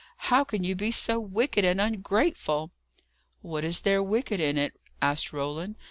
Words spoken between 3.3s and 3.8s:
"What